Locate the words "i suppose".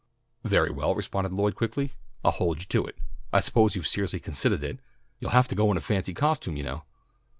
3.31-3.75